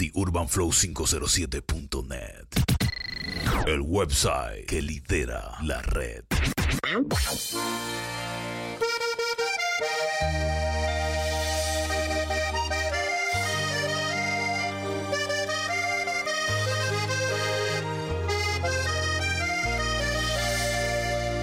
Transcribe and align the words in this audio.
TheUrbanFlow507.net. 0.00 2.48
El 3.66 3.82
website 3.82 4.64
que 4.64 4.80
lidera 4.80 5.58
la 5.62 5.82
red. 5.82 6.24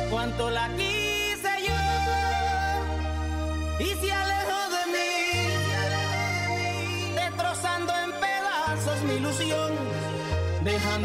Cuánto 0.09 0.49
la 0.49 0.67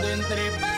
entre 0.04 0.71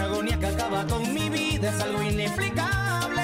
Esta 0.00 0.12
agonía 0.12 0.38
que 0.38 0.46
acaba 0.46 0.86
con 0.86 1.12
mi 1.12 1.28
vida 1.28 1.68
es 1.68 1.80
algo 1.82 2.02
inexplicable. 2.02 3.22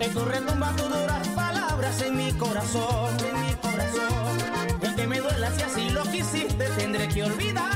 Esto 0.00 0.24
retumba 0.24 0.74
tus 0.76 0.88
duras 0.88 1.28
palabras 1.28 2.00
en 2.00 2.16
mi 2.16 2.32
corazón, 2.32 3.14
en 3.20 3.46
mi 3.46 3.52
corazón. 3.56 4.38
Y 4.80 4.86
aunque 4.86 5.06
me 5.06 5.20
duela 5.20 5.50
si 5.50 5.62
así 5.62 5.90
lo 5.90 6.04
quisiste, 6.04 6.64
tendré 6.78 7.06
que 7.08 7.24
olvidarte. 7.24 7.75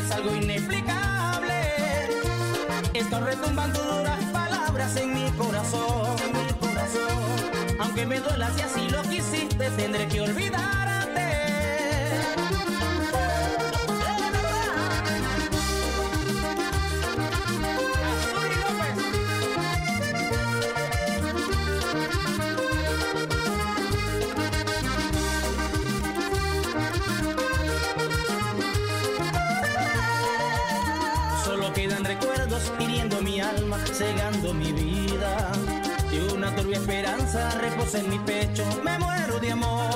Es 0.00 0.10
algo 0.10 0.34
inexplicable. 0.34 1.62
Están 2.94 3.24
retumbando 3.24 3.82
duras 3.82 4.24
palabras 4.32 4.96
en 4.96 5.14
mi 5.14 5.30
corazón, 5.32 6.16
mi 6.32 6.66
corazón. 6.66 7.78
Aunque 7.80 8.06
me 8.06 8.20
duela 8.20 8.50
si 8.56 8.62
así 8.62 8.88
lo 8.88 9.02
quisiste, 9.02 9.70
tendré 9.70 10.08
que 10.08 10.20
olvidarte. 10.20 10.89
Esperanza 36.72 37.50
reposa 37.60 37.98
en 37.98 38.10
mi 38.10 38.18
pecho, 38.20 38.64
me 38.84 38.96
muero 38.98 39.40
de 39.40 39.52
amor. 39.52 39.90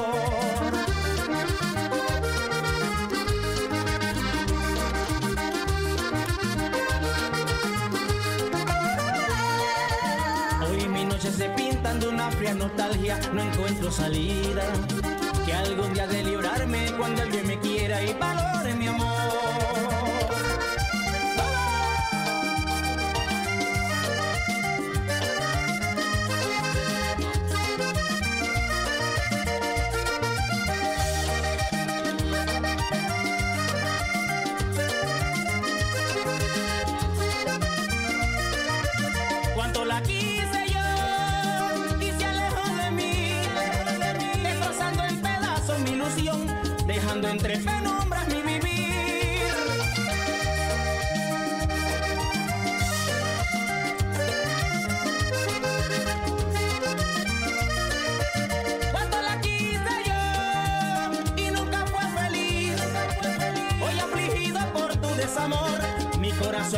Hoy 10.68 10.88
mis 10.88 11.06
noches 11.06 11.34
se 11.36 11.48
pintan 11.50 12.00
de 12.00 12.08
una 12.08 12.30
fría 12.32 12.54
nostalgia, 12.54 13.20
no 13.32 13.42
encuentro 13.42 13.90
salida. 13.92 14.64
Que 15.46 15.52
algún 15.52 15.94
día 15.94 16.06
de 16.06 16.24
librarme 16.24 16.92
cuando 16.96 17.22
alguien 17.22 17.46
me 17.46 17.58
quiera 17.60 17.73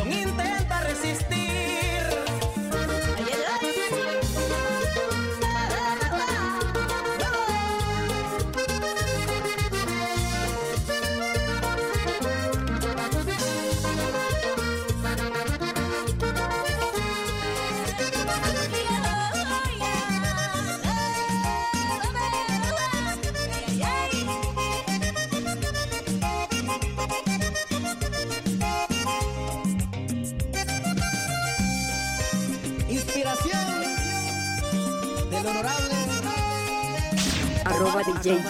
mi 0.05 0.46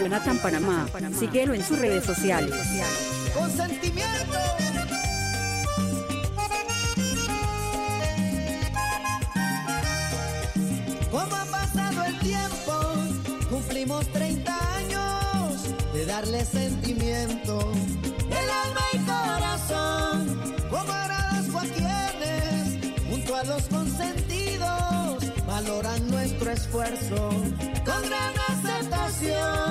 Jonathan 0.07 0.38
Panamá. 0.38 0.88
Síguelo 1.19 1.54
en 1.54 1.62
sus 1.62 1.77
redes 1.80 2.06
sociales. 2.06 2.56
consentimiento. 3.38 4.38
¿Cómo 11.12 11.36
ha 11.36 11.45
pasado 11.45 12.06
el 12.06 12.19
tiempo? 12.19 13.50
Cumplimos 13.50 14.07
30 14.13 14.75
años 14.77 15.75
de 15.94 16.06
darle 16.06 16.45
sentimiento. 16.45 17.74
El 18.30 18.50
alma 18.50 18.81
y 18.94 18.98
corazón, 19.00 20.56
como 20.69 20.89
agradezco 20.89 21.59
a 21.59 21.63
quienes, 21.63 22.95
junto 23.09 23.36
a 23.36 23.44
los 23.44 23.63
consentidos, 23.63 25.45
valoran 25.45 26.07
nuestro 26.09 26.50
esfuerzo 26.51 27.30
con 27.83 28.01
gran 28.09 28.33
aceptación. 28.48 29.67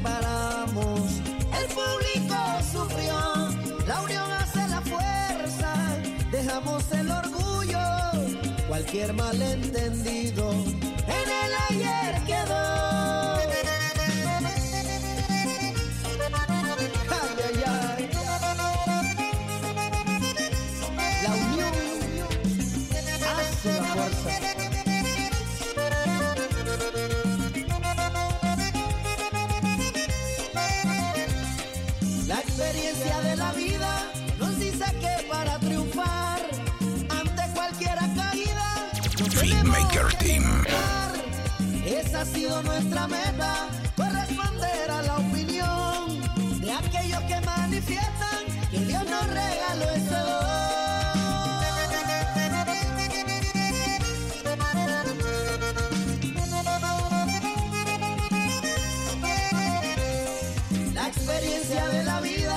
disparamos. 0.00 1.00
El 1.58 1.66
público 1.74 2.36
sufrió, 2.72 3.48
la 3.86 4.00
unión 4.02 4.32
hace 4.32 4.66
la 4.68 4.80
fuerza, 4.80 5.96
dejamos 6.30 6.90
el 6.92 7.10
orgullo, 7.10 7.78
cualquier 8.68 9.12
malentendido 9.12 10.52
en 10.52 11.28
el 11.44 11.52
ayer 11.70 12.22
quedó. 12.26 12.89
Team. 40.20 40.44
Esa 41.86 42.20
ha 42.20 42.24
sido 42.24 42.62
nuestra 42.62 43.06
meta, 43.08 43.68
corresponder 43.96 44.90
a 44.90 45.02
la 45.02 45.16
opinión 45.18 46.20
de 46.60 46.72
aquellos 46.72 47.20
que 47.22 47.40
manifiestan 47.40 48.44
que 48.70 48.78
Dios 48.80 49.04
nos 49.04 49.26
regaló 49.26 49.90
ese 49.90 50.14
don. 50.14 50.50
La 60.94 61.08
experiencia 61.08 61.88
de 61.88 62.04
la 62.04 62.20
vida 62.20 62.49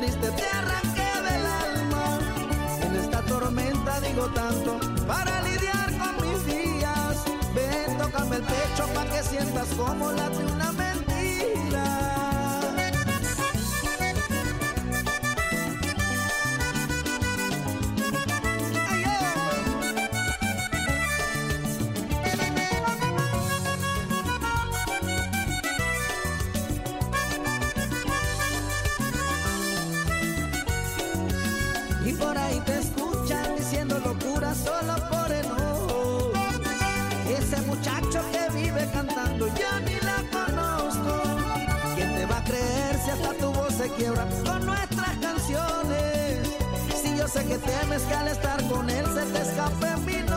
triste 0.00 0.30
te 0.30 0.44
arranqué 0.44 1.10
del 1.28 1.46
alma. 1.46 2.18
En 2.82 2.96
esta 2.96 3.20
tormenta 3.22 4.00
digo 4.00 4.26
tanto 4.32 4.80
para 5.06 5.42
lidiar 5.42 5.88
con 5.98 6.14
mis 6.26 6.46
días. 6.46 7.16
Ven, 7.54 7.98
tócame 7.98 8.36
el 8.36 8.42
pecho 8.42 8.86
pa' 8.94 9.04
que 9.04 9.22
sientas 9.22 9.68
como 9.76 10.10
late 10.12 10.44
una 10.46 10.72
quiebra 44.00 44.26
con 44.46 44.64
nuestras 44.64 45.16
canciones? 45.18 46.48
Si 47.02 47.18
yo 47.18 47.28
sé 47.28 47.44
que 47.44 47.58
temes 47.58 48.02
que 48.02 48.14
al 48.14 48.28
estar 48.28 48.68
con 48.68 48.88
él 48.88 49.04
se 49.14 49.24
te 49.26 49.40
escape 49.42 49.96
mi 50.06 50.29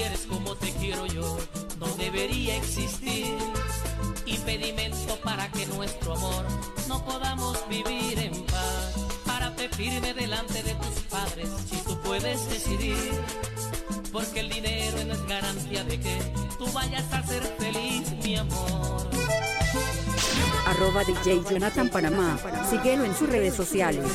quieres 0.00 0.26
como 0.30 0.56
te 0.56 0.72
quiero 0.72 1.04
yo, 1.04 1.36
no 1.78 1.86
debería 1.96 2.56
existir 2.56 3.36
impedimento 4.24 5.14
para 5.22 5.52
que 5.52 5.66
nuestro 5.66 6.14
amor 6.14 6.46
no 6.88 7.04
podamos 7.04 7.58
vivir 7.68 8.18
en 8.18 8.32
paz. 8.46 8.94
Párate 9.26 9.68
firme 9.68 10.14
delante 10.14 10.62
de 10.62 10.72
tus 10.76 11.02
padres 11.10 11.50
si 11.68 11.76
tú 11.82 12.00
puedes 12.00 12.48
decidir. 12.48 12.96
Porque 14.10 14.40
el 14.40 14.48
dinero 14.48 15.04
no 15.06 15.12
es 15.12 15.26
garantía 15.26 15.84
de 15.84 16.00
que 16.00 16.18
tú 16.56 16.66
vayas 16.72 17.04
a 17.12 17.22
ser 17.22 17.42
feliz, 17.58 18.10
mi 18.24 18.36
amor. 18.36 19.06
arroba 20.66 21.04
DJ 21.04 21.42
Jonathan 21.50 21.90
Panamá. 21.90 22.38
Síguelo 22.70 23.04
en 23.04 23.14
sus 23.14 23.28
redes 23.28 23.54
sociales. 23.54 24.06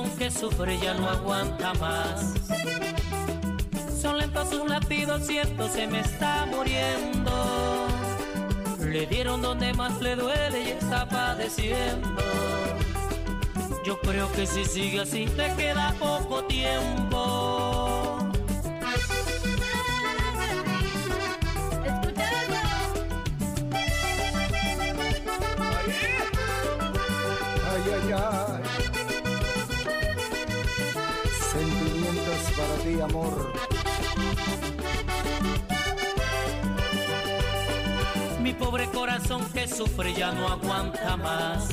Corazón 0.00 0.18
que 0.18 0.30
sufre 0.30 0.78
ya 0.78 0.94
no 0.94 1.08
aguanta 1.08 1.74
más. 1.74 2.34
Son 4.00 4.18
lentos 4.18 4.48
sus 4.50 4.68
latidos, 4.68 5.26
cierto, 5.26 5.68
se 5.68 5.86
me 5.86 6.00
está 6.00 6.46
muriendo. 6.46 7.86
Le 8.80 9.06
dieron 9.06 9.42
donde 9.42 9.72
más 9.74 10.00
le 10.00 10.16
duele 10.16 10.62
y 10.62 10.68
está 10.70 11.08
padeciendo. 11.08 12.22
Yo 13.84 13.98
creo 14.00 14.30
que 14.32 14.46
si 14.46 14.64
sigue 14.64 15.00
así 15.00 15.26
te 15.26 15.52
queda 15.54 15.94
poco 15.98 16.44
tiempo. 16.44 17.19
Mi 38.40 38.52
pobre 38.54 38.86
corazón 38.86 39.44
que 39.52 39.68
sufre 39.68 40.12
ya 40.14 40.32
no 40.32 40.48
aguanta 40.48 41.16
más. 41.16 41.68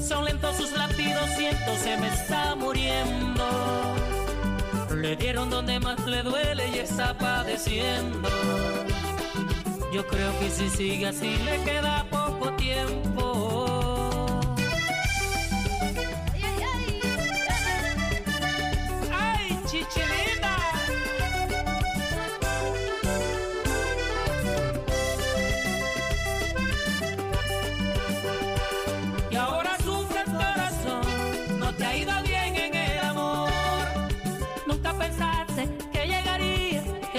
Son 0.00 0.24
lentos 0.24 0.56
sus 0.56 0.72
latidos, 0.72 1.28
siento 1.36 1.76
se 1.82 1.96
me 1.96 2.08
está 2.08 2.54
muriendo. 2.54 3.44
Le 4.94 5.16
dieron 5.16 5.50
donde 5.50 5.80
más 5.80 6.04
le 6.06 6.22
duele 6.22 6.68
y 6.68 6.78
está 6.78 7.16
padeciendo. 7.16 8.28
Yo 9.92 10.06
creo 10.06 10.38
que 10.38 10.50
si 10.50 10.68
sigue 10.70 11.06
así 11.06 11.36
le 11.44 11.62
queda 11.64 12.06
poco 12.10 12.50
tiempo. 12.56 13.23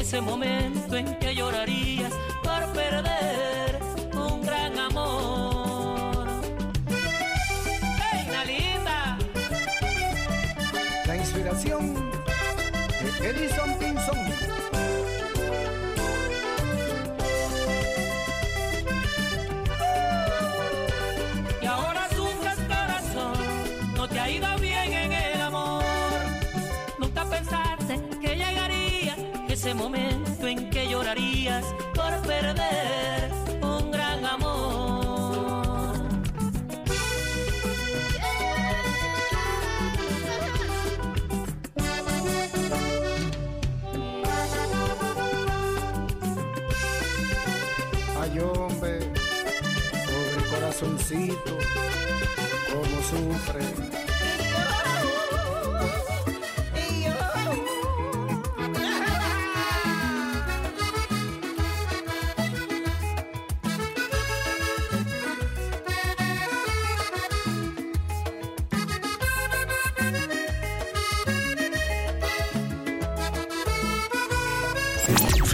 Ese 0.06 0.22
momento 0.22 0.96
en 0.98 1.18
que 1.18 1.34
llorarías 1.34 2.14
por 2.44 2.64
perder 2.74 3.25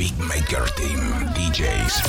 Feedmaker 0.01 0.65
Team 0.75 1.33
DJs. 1.35 2.01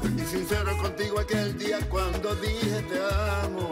Fui 0.00 0.26
sincero 0.26 0.76
contigo 0.78 1.20
aquel 1.20 1.56
día 1.56 1.78
cuando 1.88 2.34
dije 2.36 2.82
te 2.88 2.98
amo. 3.44 3.65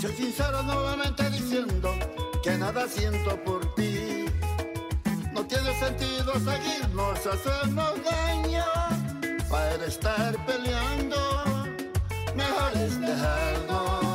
Soy 0.00 0.12
sincero 0.12 0.62
nuevamente 0.62 1.28
diciendo 1.28 1.92
que 2.44 2.56
nada 2.56 2.86
siento 2.86 3.36
por 3.42 3.74
ti. 3.74 4.26
No 5.32 5.44
tiene 5.44 5.76
sentido 5.80 6.34
seguirnos, 6.34 7.18
hacernos 7.26 8.04
daño. 8.04 8.64
Para 9.50 9.84
estar 9.84 10.36
peleando, 10.46 11.16
mejor 12.36 12.76
es 12.76 13.00
dejarnos. 13.00 14.07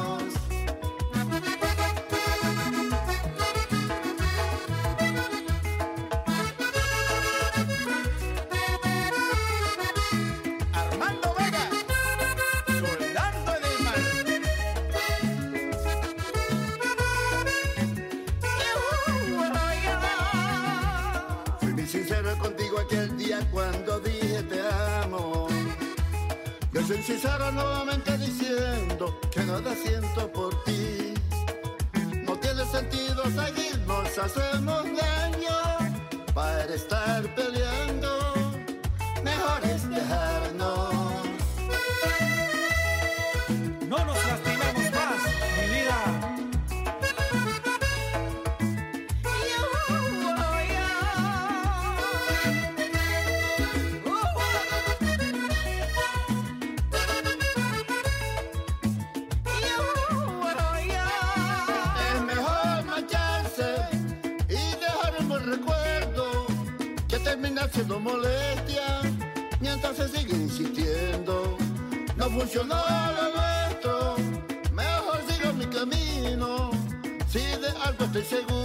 Soy 26.88 27.02
sincero 27.02 27.50
nuevamente 27.54 28.18
diciendo 28.18 29.18
que 29.32 29.40
nada 29.46 29.74
siento 29.74 30.30
por 30.34 30.64
ti. 30.66 31.14
No 32.26 32.36
tiene 32.38 32.66
sentido 32.66 33.24
seguirnos, 33.24 34.18
hacernos 34.18 34.84
daño 34.84 36.34
para 36.34 36.74
estar 36.74 37.24
peleando. 37.36 38.34
Mejor 39.24 39.64
es 39.64 39.90
dejarnos. 39.90 40.53
Siendo 67.74 68.00
molestia 68.00 69.02
mientras 69.60 69.98
se 69.98 70.08
sigue 70.10 70.36
insistiendo. 70.36 71.58
No 72.16 72.30
funcionó 72.30 72.76
lo 72.76 73.26
nuestro, 73.36 74.16
mejor 74.72 75.20
sigo 75.28 75.54
mi 75.54 75.66
camino. 75.66 76.72
Si 77.30 77.40
estoy 77.40 78.24
seguro, 78.24 78.63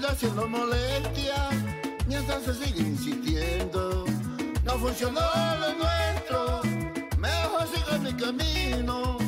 terminar 0.00 0.16
siendo 0.16 0.48
molestia 0.48 1.50
mientras 2.06 2.42
se 2.44 2.54
sigue 2.54 2.80
insistiendo. 2.80 4.06
No 4.64 4.72
funcionó 4.78 5.20
lo 5.60 5.74
nuestro, 5.74 6.60
mejor 7.18 7.68
sigo 7.68 7.98
mi 7.98 8.12
camino. 8.14 9.18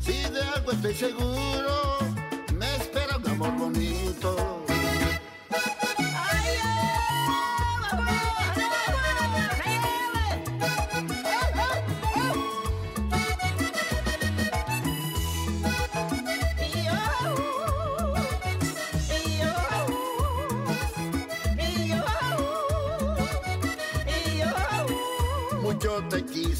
Si 0.00 0.12
de 0.12 0.42
algo 0.54 0.72
estoy 0.72 0.94
seguro, 0.94 1.93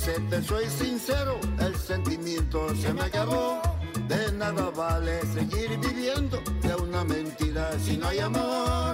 quise, 0.05 0.21
te 0.31 0.43
soy 0.43 0.65
sincero, 0.67 1.39
el 1.61 1.75
sentimiento 1.77 2.75
se 2.77 2.93
me 2.93 3.03
acabó. 3.03 3.61
De 4.09 4.33
nada 4.33 4.71
vale 4.71 5.21
seguir 5.33 5.79
viviendo 5.79 6.43
de 6.63 6.75
una 6.75 7.05
mentira 7.05 7.71
si 7.79 7.97
no 7.97 8.09
hay 8.09 8.19
amor. 8.19 8.94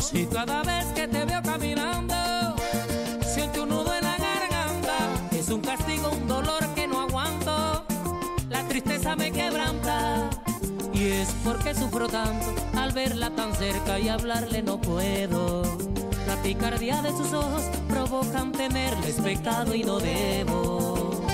Si 0.00 0.26
cada 0.26 0.62
vez 0.62 0.86
que 0.94 1.06
te 1.06 1.24
veo 1.24 1.42
caminando, 1.42 2.56
siento 3.22 3.62
un 3.62 3.68
nudo 3.68 3.94
en 3.94 4.04
la 4.04 4.16
garganta, 4.16 4.96
es 5.32 5.48
un 5.48 5.60
castigo, 5.60 6.10
un 6.10 6.26
dolor 6.26 6.66
que 6.74 6.88
no 6.88 7.02
aguanto, 7.02 7.84
la 8.48 8.66
tristeza 8.66 9.14
me 9.14 9.30
quebranta. 9.30 10.28
Y 10.92 11.10
es 11.10 11.28
porque 11.44 11.72
sufro 11.74 12.08
tanto 12.08 12.67
al 12.88 12.94
verla 12.94 13.30
tan 13.30 13.54
cerca 13.54 13.98
y 13.98 14.08
hablarle 14.08 14.62
no 14.62 14.80
puedo. 14.80 15.62
La 16.26 16.40
picardía 16.42 17.02
de 17.02 17.10
sus 17.10 17.32
ojos 17.32 17.62
provocan 17.88 18.52
tenerles 18.52 19.16
pecado 19.16 19.74
y 19.74 19.84
no 19.84 19.98
debo. 19.98 21.26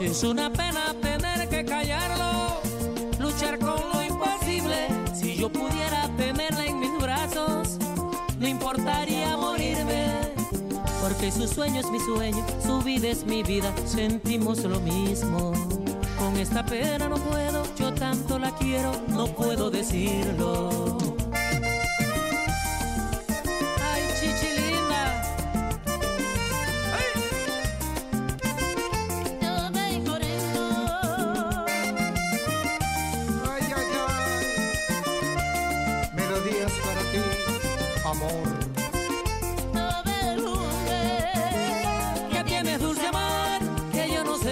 Es 0.00 0.24
una 0.24 0.52
Porque 11.22 11.38
su 11.38 11.46
sueño 11.46 11.78
es 11.78 11.88
mi 11.88 12.00
sueño, 12.00 12.44
su 12.66 12.82
vida 12.82 13.06
es 13.06 13.24
mi 13.24 13.44
vida, 13.44 13.72
sentimos 13.86 14.58
lo 14.64 14.80
mismo. 14.80 15.52
Con 16.18 16.36
esta 16.36 16.66
pena 16.66 17.08
no 17.08 17.14
puedo, 17.14 17.62
yo 17.76 17.94
tanto 17.94 18.40
la 18.40 18.50
quiero, 18.56 18.90
no 19.06 19.26
puedo 19.26 19.70
decirlo. 19.70 21.21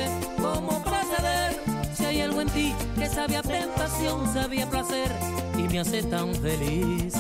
Sé 0.01 0.09
cómo 0.41 0.83
proceder. 0.83 1.61
Si 1.95 2.05
hay 2.05 2.21
algo 2.21 2.41
en 2.41 2.49
ti 2.49 2.75
que 2.99 3.07
sabe 3.07 3.37
a 3.37 3.43
tentación, 3.43 4.33
sabe 4.33 4.63
a 4.63 4.67
placer 4.71 5.11
y 5.59 5.63
me 5.63 5.81
hace 5.81 6.03
tan 6.03 6.35
feliz. 6.35 7.15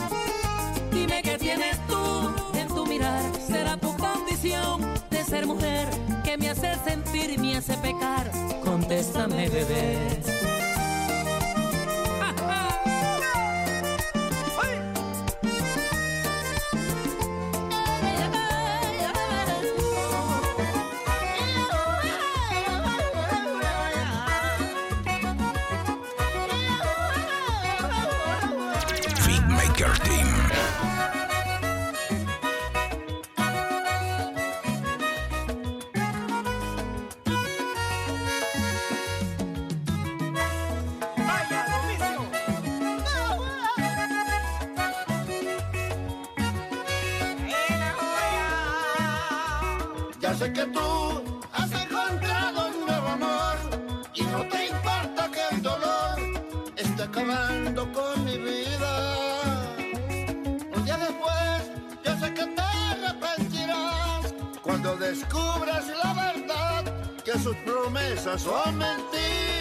Dime 0.92 1.22
qué 1.22 1.38
tienes 1.38 1.76
tú 1.86 2.34
en 2.58 2.68
tu 2.68 2.86
mirar, 2.86 3.22
será 3.46 3.76
tu 3.76 3.96
condición 3.96 4.80
de 5.10 5.24
ser 5.24 5.46
mujer 5.46 5.88
que 6.24 6.36
me 6.36 6.50
hace 6.50 6.74
sentir 6.84 7.30
y 7.30 7.38
me 7.38 7.56
hace 7.56 7.74
pecar. 7.78 8.30
Contéstame, 8.64 9.48
bebé. 9.48 10.49
Ya 50.30 50.36
sé 50.36 50.52
que 50.52 50.64
tú 50.66 51.24
has 51.52 51.72
encontrado 51.72 52.68
un 52.68 52.86
nuevo 52.86 53.08
amor 53.08 53.56
y 54.14 54.22
no 54.22 54.46
te 54.46 54.68
importa 54.68 55.28
que 55.28 55.56
el 55.56 55.60
dolor 55.60 56.18
esté 56.76 57.02
acabando 57.02 57.92
con 57.92 58.24
mi 58.24 58.38
vida. 58.38 58.92
Un 60.72 60.84
día 60.84 60.98
después, 60.98 61.72
yo 62.04 62.16
sé 62.20 62.32
que 62.32 62.46
te 62.46 62.62
arrepentirás 62.62 64.32
cuando 64.62 64.94
descubras 64.98 65.88
la 65.88 66.14
verdad 66.14 66.84
que 67.24 67.32
sus 67.36 67.56
promesas 67.66 68.40
son 68.40 68.78
mentiras. 68.78 69.59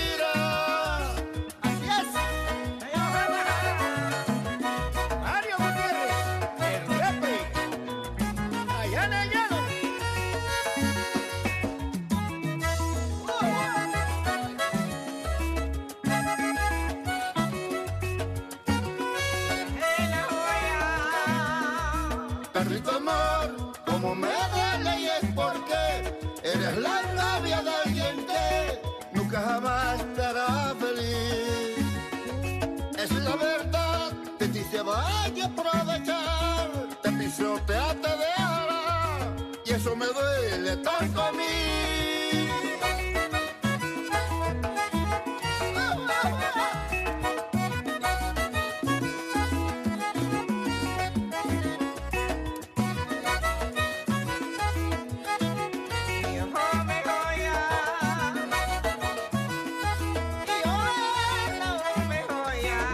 Me 39.99 40.05
duele 40.05 40.77
tanto 40.77 41.21
a 41.21 41.31
mí. 41.33 41.43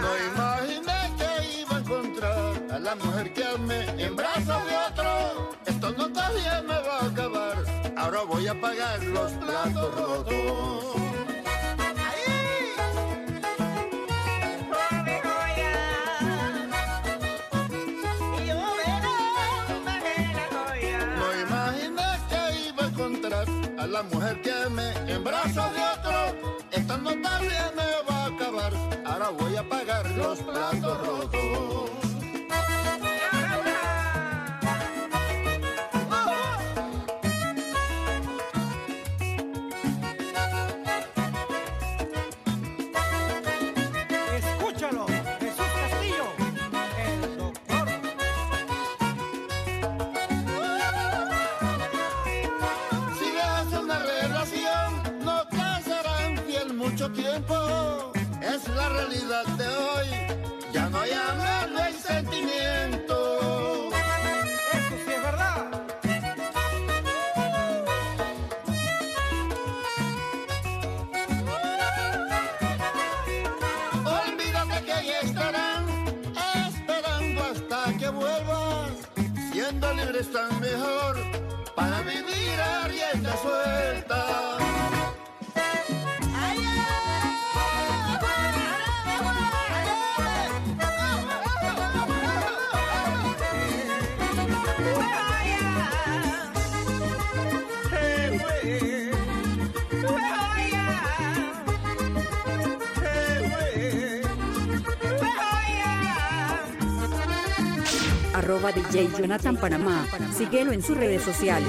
No 0.02 0.12
imaginé 0.30 1.00
que 1.18 1.60
iba 1.62 1.76
a 1.76 1.80
encontrar 1.80 2.64
a 2.72 2.80
la 2.80 2.96
mujer 2.96 3.34
que 3.34 3.44
brazos 4.16 4.66
de 4.66 4.75
pagar 8.66 9.04
los 9.04 9.32
platos 9.34 9.96
rotos. 9.96 10.36
No 21.18 21.28
imaginé 21.46 22.10
que 22.30 22.42
iba 22.70 22.84
a 22.84 22.88
encontrar 22.88 23.48
a 23.78 23.86
la 23.86 24.02
mujer 24.04 24.42
que 24.42 24.52
amé 24.52 24.90
en 25.14 25.24
de 25.76 25.82
otro. 25.96 26.20
No 27.04 27.12
todavía 27.22 27.72
me 27.80 27.90
va 28.10 28.18
a 28.24 28.28
acabar. 28.34 28.74
Ahora 29.06 29.30
voy 29.30 29.56
a 29.58 29.64
pagar 29.70 30.10
los 30.18 30.40
platos 30.40 30.98
rotos. 31.06 31.75
libre 79.96 80.20
están 80.20 80.55
Arroba 108.46 108.72
DJ 108.72 109.10
Jonathan 109.18 109.58
Panamá. 109.58 110.06
Síguelo 110.38 110.72
en 110.72 110.84
sus 110.84 110.96
redes 110.96 111.24
sociales. 111.24 111.68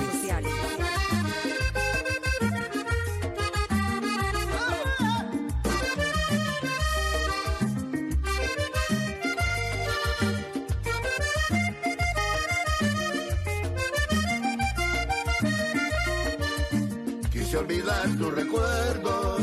Quise 17.32 17.56
olvidar 17.56 18.06
tus 18.18 18.34
recuerdos, 18.34 19.40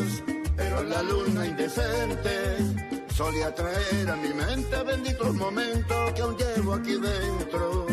pero 0.56 0.84
la 0.84 1.02
luna 1.02 1.48
indecente 1.48 2.93
solía 3.16 3.54
traer 3.54 4.10
a 4.10 4.16
mi 4.16 4.34
mente 4.34 4.84
benditos 4.84 5.34
momentos 5.36 6.14
que 6.14 6.22
aún 6.22 6.36
llevo 6.36 6.74
aquí 6.74 6.94
dentro. 6.94 7.86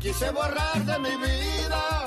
Quise 0.00 0.30
borrar 0.30 0.84
de 0.84 0.98
mi 0.98 1.16
vida 1.16 2.04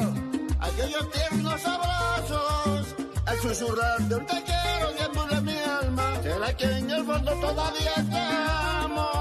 aquellos 0.60 1.10
tiernos 1.12 1.66
abrazos, 1.66 2.96
al 3.26 3.38
susurrar 3.40 4.00
de 4.02 4.16
un 4.16 4.26
te 4.26 4.44
quiero 4.44 4.92
tiempo 4.98 5.26
de 5.26 5.42
mi 5.42 5.58
alma, 5.58 6.22
será 6.22 6.56
que 6.56 6.66
en 6.66 6.90
el 6.92 7.06
fondo 7.06 7.32
todavía 7.40 7.96
te 7.96 8.18
amo. 8.18 9.19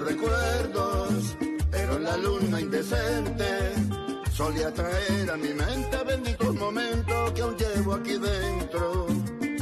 Recuerdos, 0.00 1.36
pero 1.70 1.98
la 1.98 2.16
luna 2.16 2.60
indecente 2.60 3.74
solía 4.32 4.72
traer 4.72 5.30
a 5.30 5.36
mi 5.36 5.52
mente 5.54 5.96
benditos 6.04 6.54
momentos 6.54 7.32
que 7.32 7.42
aún 7.42 7.56
llevo 7.56 7.94
aquí 7.94 8.18
dentro. 8.18 9.06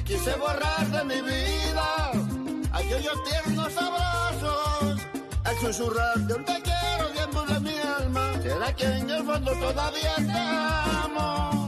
Quise 0.05 0.35
borrar 0.37 0.87
de 0.91 1.05
mi 1.05 1.21
vida 1.21 2.13
aquellos 2.73 3.25
tiernos 3.25 3.77
abrazos, 3.77 5.01
al 5.45 5.57
susurrar 5.59 6.19
de 6.19 6.35
un 6.35 6.45
te 6.45 6.63
quiero 6.63 6.85
de 7.43 7.61
mi 7.61 7.79
alma. 7.79 8.33
Será 8.43 8.75
que 8.75 8.85
en 8.85 9.11
el 9.11 9.25
fondo 9.25 9.53
todavía 9.53 10.15
te 10.17 10.33
amo. 10.33 11.64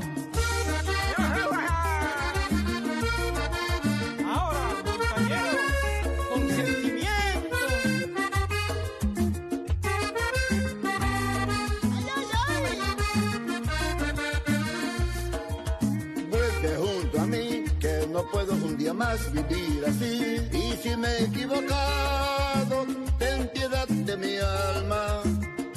Puedo 18.33 18.55
un 18.55 18.77
día 18.77 18.93
más 18.93 19.33
vivir 19.33 19.85
así. 19.87 20.41
Y 20.53 20.77
si 20.83 20.97
me 20.97 21.09
he 21.09 21.25
equivocado, 21.25 22.87
ten 23.19 23.49
piedad 23.49 23.89
de 23.89 24.17
mi 24.17 24.37
alma, 24.37 25.23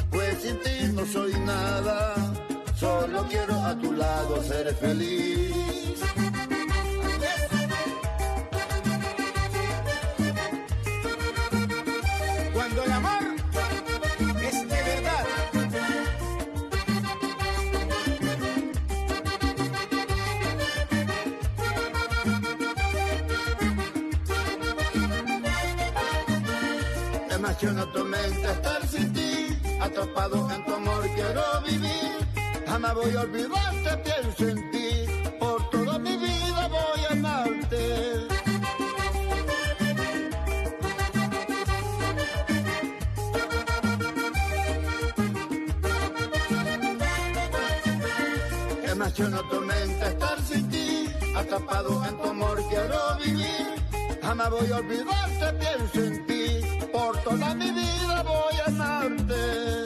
pues 0.09 0.41
sin 0.41 0.59
ti 0.59 0.93
no 0.93 1.05
soy 1.05 1.33
nada. 1.39 2.15
Solo 2.75 3.27
quiero 3.29 3.55
a 3.63 3.77
tu 3.77 3.91
lado 3.91 4.43
ser 4.43 4.73
feliz. 4.75 6.09
Emociona 27.62 27.91
tu 27.91 28.06
mente 28.06 28.52
estar 28.52 28.88
sin 28.88 29.12
ti, 29.12 29.60
atrapado 29.82 30.50
en 30.50 30.63
tu 30.63 30.76
amor 30.76 31.04
quiero 31.13 31.43
vivir. 31.67 32.26
Jamás 32.65 32.95
voy 32.95 33.13
a 33.13 33.19
olvidarte, 33.19 33.98
pienso 33.98 34.48
en 34.48 34.72
ti, 34.72 34.89
por 35.41 35.69
toda 35.69 36.00
mi 36.00 36.15
vida 36.15 36.69
voy 36.69 37.02
a 37.10 37.12
amarte. 37.12 38.28
Emociona 48.89 49.41
tu 49.50 49.60
mente 49.60 50.08
estar 50.08 50.38
Atrapado 51.36 52.06
en 52.06 52.17
tu 52.19 52.30
amor 52.30 52.63
quiero 52.69 53.17
vivir. 53.22 53.67
Jamás 54.22 54.50
voy 54.50 54.72
a 54.72 54.78
olvidarte, 54.78 55.54
pienso 55.60 56.04
en 56.06 56.26
ti. 56.26 56.59
Por 56.88 57.18
toda 57.24 57.54
mi 57.56 57.72
vida 57.72 58.24
voy 58.24 58.56
a 58.58 58.68
amarte. 58.68 59.80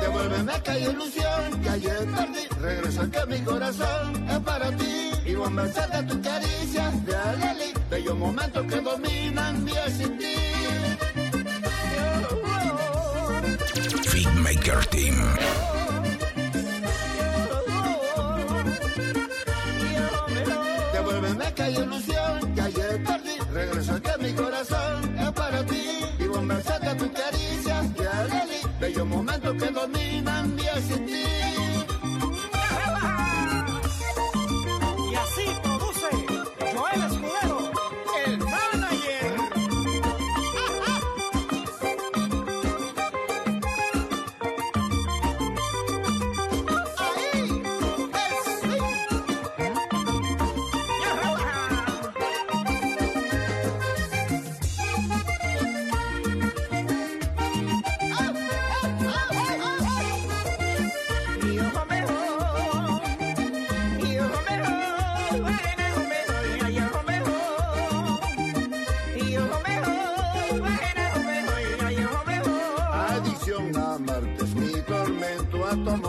Devuélveme 0.00 0.52
ilusión 0.80 1.62
que 1.62 1.68
ayer 1.70 2.06
perdí. 2.14 2.48
Regresa 2.60 3.10
que 3.10 3.26
mi 3.26 3.40
corazón 3.40 3.95
ti. 5.46 5.52
Y 5.52 5.52
vos 5.52 5.52
me 5.52 5.62
de 5.62 6.02
tus 6.02 6.18
caricias 6.18 7.06
de 7.06 7.16
Aleli. 7.16 7.72
Bellos 7.90 8.18
momentos 8.18 8.66
que 8.66 8.80
dominan 8.80 9.64
mi 9.64 9.72
existir. 9.72 10.36
Maker 14.42 14.86
Team. 14.86 15.16
Devuélveme 20.92 21.46
aquella 21.46 21.80
ilusión 21.80 22.54
que 22.54 22.60
ayer 22.60 23.04
perdí. 23.04 23.38
Regresa 23.52 24.00
que 24.00 24.22
mi 24.22 24.32
corazón 24.32 25.18
es 25.18 25.32
para 25.32 25.64
ti. 25.66 25.86
Y 26.18 26.26
vos 26.26 26.42
me 26.42 26.54
de 26.54 26.94
tus 26.94 27.08
caricias 27.08 27.94
de 27.94 28.08
Aleli. 28.08 28.60
Bellos 28.80 29.06
momentos 29.06 29.54
que 29.62 29.70
dominan 29.70 30.54
mi 30.54 30.62
existir. 30.62 31.65
toma. 75.84 76.05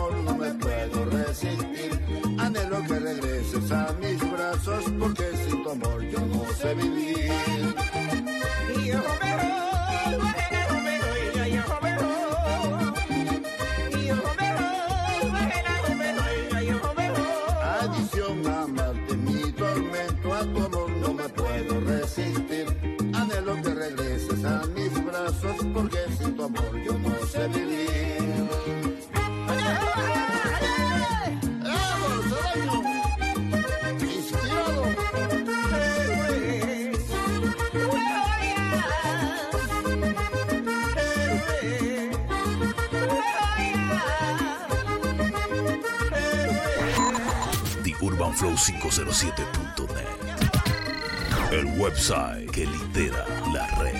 TheUrbanFlow507.net. 48.68 51.52
El 51.52 51.66
website 51.78 52.50
que 52.50 52.66
lidera 52.66 53.24
la 53.52 53.66
red. 53.78 53.97